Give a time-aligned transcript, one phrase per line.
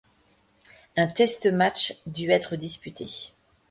[0.97, 3.05] Un test-match dut être disputé.